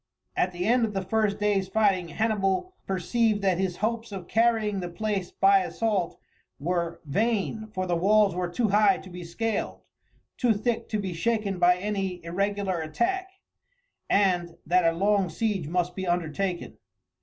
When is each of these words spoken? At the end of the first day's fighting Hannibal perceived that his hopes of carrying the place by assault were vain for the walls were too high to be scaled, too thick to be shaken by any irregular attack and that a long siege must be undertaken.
At 0.35 0.51
the 0.51 0.65
end 0.65 0.83
of 0.83 0.93
the 0.95 1.03
first 1.03 1.37
day's 1.39 1.67
fighting 1.67 2.07
Hannibal 2.07 2.73
perceived 2.87 3.43
that 3.43 3.59
his 3.59 3.77
hopes 3.85 4.11
of 4.11 4.27
carrying 4.27 4.79
the 4.79 4.89
place 4.89 5.29
by 5.29 5.59
assault 5.59 6.17
were 6.59 7.01
vain 7.05 7.67
for 7.67 7.85
the 7.85 7.95
walls 7.95 8.33
were 8.33 8.49
too 8.49 8.69
high 8.69 8.97
to 8.97 9.09
be 9.11 9.23
scaled, 9.23 9.83
too 10.37 10.53
thick 10.55 10.89
to 10.89 10.97
be 10.97 11.13
shaken 11.13 11.59
by 11.59 11.75
any 11.77 12.19
irregular 12.25 12.81
attack 12.81 13.29
and 14.09 14.57
that 14.65 14.91
a 14.91 14.97
long 14.97 15.29
siege 15.29 15.67
must 15.67 15.95
be 15.95 16.07
undertaken. 16.07 16.79